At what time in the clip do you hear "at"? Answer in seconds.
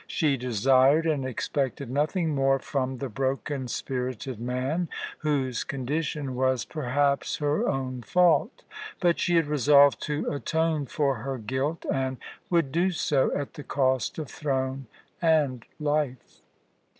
13.35-13.53